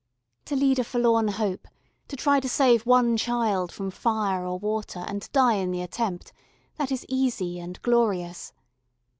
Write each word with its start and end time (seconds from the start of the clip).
To 0.45 0.55
lead 0.55 0.79
a 0.79 0.83
forlorn 0.83 1.27
hope, 1.27 1.67
to 2.07 2.15
try 2.15 2.39
to 2.39 2.49
save 2.49 2.87
one 2.87 3.17
child 3.17 3.71
from 3.71 3.91
fire 3.91 4.43
or 4.43 4.57
water, 4.57 5.05
and 5.07 5.31
die 5.31 5.53
in 5.57 5.69
the 5.69 5.83
attempt 5.83 6.33
that 6.77 6.91
is 6.91 7.05
easy 7.07 7.59
and 7.59 7.79
glorious. 7.83 8.51